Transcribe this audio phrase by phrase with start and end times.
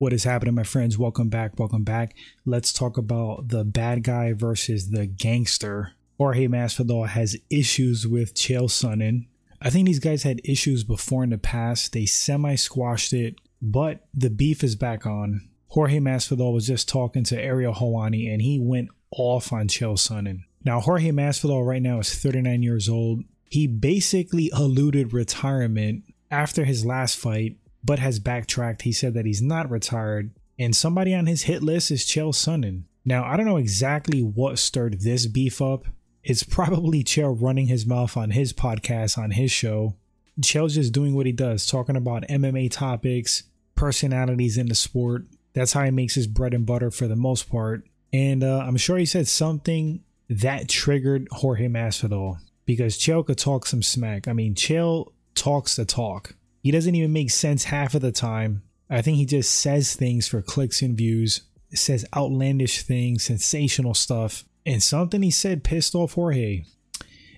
[0.00, 0.96] What is happening, my friends?
[0.96, 1.58] Welcome back.
[1.58, 2.14] Welcome back.
[2.46, 5.94] Let's talk about the bad guy versus the gangster.
[6.18, 9.26] Jorge Masvidal has issues with Chael Sonnen.
[9.60, 11.92] I think these guys had issues before in the past.
[11.92, 15.48] They semi squashed it, but the beef is back on.
[15.70, 20.44] Jorge Masvidal was just talking to Ariel Helwani and he went off on Chael Sonnen.
[20.64, 23.24] Now, Jorge Masvidal right now is 39 years old.
[23.50, 27.56] He basically eluded retirement after his last fight
[27.88, 28.82] but has backtracked.
[28.82, 32.82] He said that he's not retired, and somebody on his hit list is Chael Sonnen.
[33.02, 35.86] Now, I don't know exactly what stirred this beef up.
[36.22, 39.96] It's probably Chael running his mouth on his podcast, on his show.
[40.42, 45.24] Chael's just doing what he does, talking about MMA topics, personalities in the sport.
[45.54, 47.84] That's how he makes his bread and butter for the most part.
[48.12, 52.36] And uh, I'm sure he said something that triggered Jorge Masvidal
[52.66, 54.28] because Chael could talk some smack.
[54.28, 56.34] I mean, Chael talks the talk.
[56.68, 58.62] He doesn't even make sense half of the time.
[58.90, 61.40] I think he just says things for clicks and views,
[61.72, 64.44] says outlandish things, sensational stuff.
[64.66, 66.64] And something he said pissed off Jorge.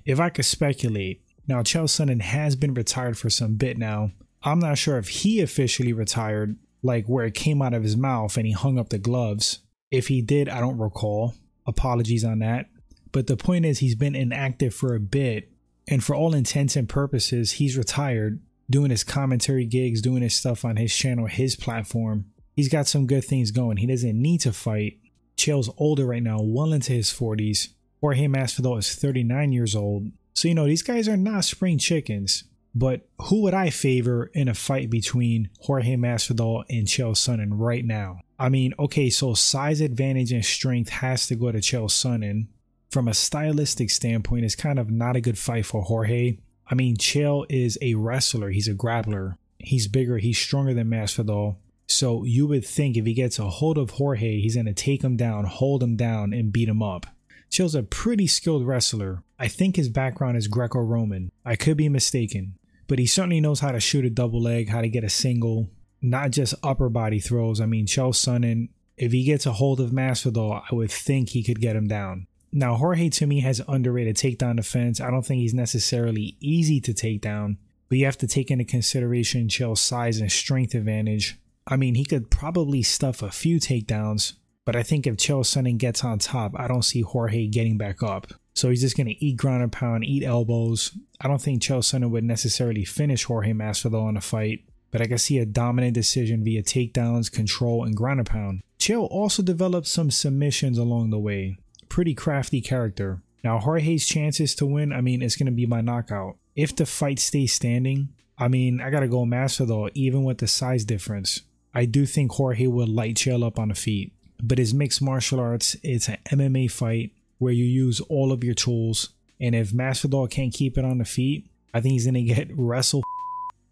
[0.05, 4.11] If I could speculate, now Chael Sonnen has been retired for some bit now.
[4.43, 8.37] I'm not sure if he officially retired, like where it came out of his mouth
[8.37, 9.61] and he hung up the gloves.
[9.93, 11.35] If he did, I don't recall.
[11.69, 12.67] Apologies on that.
[13.13, 15.53] But the point is, he's been inactive for a bit,
[15.87, 20.65] and for all intents and purposes, he's retired doing his commentary gigs, doing his stuff
[20.65, 22.27] on his channel, his platform.
[22.55, 23.79] He's got some good things going.
[23.79, 24.99] He doesn't need to fight.
[25.37, 27.69] Chael's older right now, well into his 40s.
[28.01, 30.11] Jorge Masvidal is 39 years old.
[30.35, 32.45] So, you know, these guys are not spring chickens.
[32.75, 37.85] But who would I favor in a fight between Jorge Masvidal and Chael Sonnen right
[37.85, 38.21] now?
[38.39, 42.47] I mean, okay, so size advantage and strength has to go to Chael Sonnen.
[42.91, 46.39] From a stylistic standpoint, it's kind of not a good fight for Jorge.
[46.71, 48.51] I mean, Chael is a wrestler.
[48.51, 49.37] He's a grappler.
[49.59, 50.19] He's bigger.
[50.19, 51.57] He's stronger than Masvidal.
[51.89, 55.03] So you would think if he gets a hold of Jorge, he's going to take
[55.03, 57.07] him down, hold him down, and beat him up.
[57.51, 59.25] Chael's a pretty skilled wrestler.
[59.39, 61.33] I think his background is Greco Roman.
[61.45, 62.55] I could be mistaken.
[62.87, 65.69] But he certainly knows how to shoot a double leg, how to get a single,
[66.01, 67.61] not just upper body throws.
[67.61, 71.43] I mean, Chael Sonnen, if he gets a hold of Masvidal, I would think he
[71.43, 72.29] could get him down.
[72.53, 75.01] Now, Jorge to me has underrated takedown defense.
[75.01, 78.65] I don't think he's necessarily easy to take down, but you have to take into
[78.65, 81.39] consideration Chael's size and strength advantage.
[81.67, 84.35] I mean, he could probably stuff a few takedowns,
[84.65, 88.03] but I think if Chael Sonnen gets on top, I don't see Jorge getting back
[88.03, 88.33] up.
[88.55, 90.91] So he's just going to eat ground and pound, eat elbows.
[91.21, 95.07] I don't think Chael Sonnen would necessarily finish Jorge Masvidal in a fight, but I
[95.07, 98.63] can see a dominant decision via takedowns, control, and ground and pound.
[98.81, 101.57] Chael also developed some submissions along the way
[101.91, 103.21] pretty crafty character.
[103.45, 106.37] Now, Jorge's chances to win, I mean, it's going to be by knockout.
[106.57, 108.09] If the fight stays standing,
[108.39, 111.43] I mean, I got to go Masvidal, even with the size difference.
[111.75, 114.13] I do think Jorge will light Chael up on the feet.
[114.43, 118.55] But his mixed martial arts, it's an MMA fight where you use all of your
[118.55, 119.11] tools.
[119.39, 122.49] And if Masvidal can't keep it on the feet, I think he's going to get
[122.57, 123.03] wrestle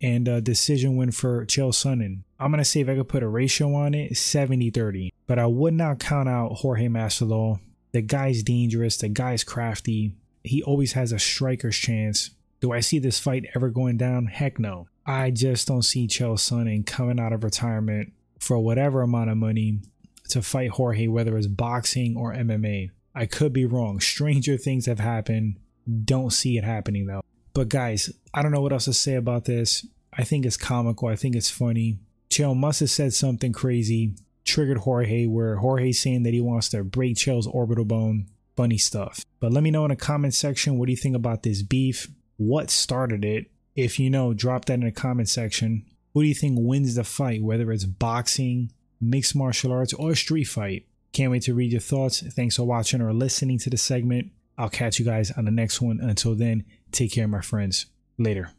[0.00, 2.22] and a decision win for Chael Sonnen.
[2.38, 5.12] I'm going to say if I could put a ratio on it, 70 30.
[5.26, 7.60] But I would not count out Jorge Masvidal
[7.98, 8.96] the guy's dangerous.
[8.96, 10.12] The guy's crafty.
[10.44, 12.30] He always has a striker's chance.
[12.60, 14.26] Do I see this fight ever going down?
[14.26, 14.86] Heck no.
[15.04, 19.80] I just don't see Chael Sonnen coming out of retirement for whatever amount of money
[20.28, 22.92] to fight Jorge, whether it's boxing or MMA.
[23.16, 23.98] I could be wrong.
[23.98, 25.56] Stranger things have happened.
[26.04, 27.24] Don't see it happening though.
[27.52, 29.84] But guys, I don't know what else to say about this.
[30.16, 31.08] I think it's comical.
[31.08, 31.98] I think it's funny.
[32.30, 34.12] Chael must have said something crazy
[34.48, 38.26] triggered Jorge, where Jorge's saying that he wants to break Chael's orbital bone.
[38.56, 39.24] Funny stuff.
[39.38, 42.08] But let me know in the comment section what do you think about this beef?
[42.38, 43.50] What started it?
[43.76, 45.84] If you know, drop that in the comment section.
[46.14, 50.44] Who do you think wins the fight, whether it's boxing, mixed martial arts, or street
[50.44, 50.86] fight?
[51.12, 52.20] Can't wait to read your thoughts.
[52.20, 54.32] Thanks for watching or listening to the segment.
[54.56, 56.00] I'll catch you guys on the next one.
[56.00, 57.86] Until then, take care, my friends.
[58.18, 58.50] Later.